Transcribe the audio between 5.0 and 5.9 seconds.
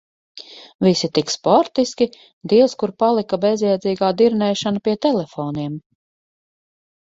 telefoniem.